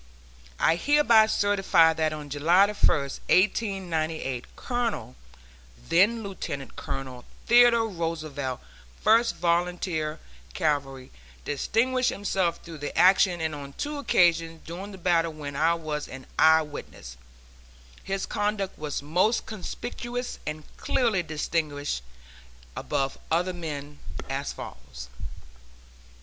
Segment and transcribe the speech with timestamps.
[0.59, 5.15] I hereby certify that on July 1, 1898, Colonel
[5.89, 8.61] (then Lieutenant Colonel) Theodore Roosevelt,
[8.99, 10.19] First Volunteer
[10.55, 11.11] Cavalry,
[11.45, 16.07] distinguished himself through the action, and on two occasions during the battle when I was
[16.07, 17.15] an eye witness,
[18.03, 22.01] his conduct was most conspicuous and clearly distinguished
[22.75, 25.19] above other men, as follows: 1.